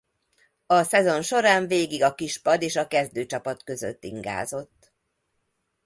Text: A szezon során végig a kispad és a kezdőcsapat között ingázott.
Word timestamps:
A 0.65 0.83
szezon 0.83 1.21
során 1.21 1.67
végig 1.67 2.03
a 2.03 2.15
kispad 2.15 2.61
és 2.61 2.75
a 2.75 2.87
kezdőcsapat 2.87 3.63
között 3.63 4.03
ingázott. 4.03 4.93